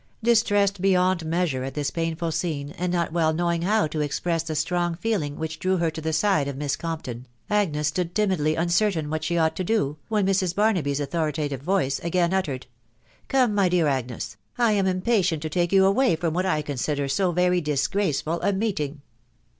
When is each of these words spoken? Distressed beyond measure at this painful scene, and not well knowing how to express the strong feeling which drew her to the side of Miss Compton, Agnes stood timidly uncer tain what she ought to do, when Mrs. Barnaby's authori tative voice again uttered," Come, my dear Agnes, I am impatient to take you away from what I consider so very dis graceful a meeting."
Distressed 0.23 0.81
beyond 0.81 1.23
measure 1.27 1.63
at 1.63 1.75
this 1.75 1.91
painful 1.91 2.31
scene, 2.31 2.71
and 2.71 2.91
not 2.91 3.11
well 3.13 3.33
knowing 3.33 3.61
how 3.61 3.85
to 3.85 4.01
express 4.01 4.41
the 4.41 4.55
strong 4.55 4.95
feeling 4.95 5.37
which 5.37 5.59
drew 5.59 5.77
her 5.77 5.91
to 5.91 6.01
the 6.01 6.11
side 6.11 6.47
of 6.47 6.57
Miss 6.57 6.75
Compton, 6.75 7.27
Agnes 7.51 7.89
stood 7.89 8.15
timidly 8.15 8.55
uncer 8.55 8.91
tain 8.91 9.11
what 9.11 9.23
she 9.23 9.37
ought 9.37 9.55
to 9.57 9.63
do, 9.63 9.97
when 10.09 10.25
Mrs. 10.25 10.55
Barnaby's 10.55 10.99
authori 10.99 11.33
tative 11.35 11.61
voice 11.61 11.99
again 11.99 12.33
uttered," 12.33 12.65
Come, 13.29 13.53
my 13.53 13.69
dear 13.69 13.85
Agnes, 13.85 14.37
I 14.57 14.71
am 14.71 14.87
impatient 14.87 15.43
to 15.43 15.49
take 15.49 15.71
you 15.71 15.85
away 15.85 16.15
from 16.15 16.33
what 16.33 16.47
I 16.47 16.63
consider 16.63 17.07
so 17.07 17.31
very 17.31 17.61
dis 17.61 17.85
graceful 17.87 18.41
a 18.41 18.51
meeting." 18.51 19.03